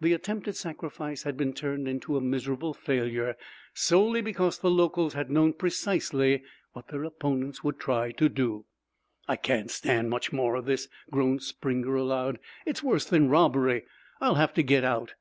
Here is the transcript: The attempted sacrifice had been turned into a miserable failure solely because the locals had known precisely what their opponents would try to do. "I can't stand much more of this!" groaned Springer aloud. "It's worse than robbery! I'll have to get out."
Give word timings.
The 0.00 0.14
attempted 0.14 0.56
sacrifice 0.56 1.24
had 1.24 1.36
been 1.36 1.52
turned 1.52 1.86
into 1.86 2.16
a 2.16 2.20
miserable 2.22 2.72
failure 2.72 3.36
solely 3.74 4.22
because 4.22 4.58
the 4.58 4.70
locals 4.70 5.12
had 5.12 5.30
known 5.30 5.52
precisely 5.52 6.42
what 6.72 6.88
their 6.88 7.04
opponents 7.04 7.62
would 7.62 7.78
try 7.78 8.10
to 8.12 8.30
do. 8.30 8.64
"I 9.28 9.36
can't 9.36 9.70
stand 9.70 10.08
much 10.08 10.32
more 10.32 10.54
of 10.54 10.64
this!" 10.64 10.88
groaned 11.10 11.42
Springer 11.42 11.94
aloud. 11.96 12.38
"It's 12.64 12.82
worse 12.82 13.04
than 13.04 13.28
robbery! 13.28 13.84
I'll 14.18 14.36
have 14.36 14.54
to 14.54 14.62
get 14.62 14.82
out." 14.82 15.12